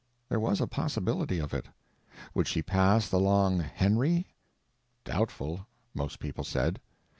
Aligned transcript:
There 0.29 0.39
was 0.39 0.59
a 0.59 0.65
possibility 0.65 1.37
of 1.37 1.53
it. 1.53 1.67
Would 2.33 2.47
she 2.47 2.63
pass 2.63 3.07
the 3.07 3.19
long 3.19 3.59
Henry? 3.59 4.25
Doubtful, 5.03 5.67
most 5.93 6.17
people 6.17 6.43
said. 6.43 6.81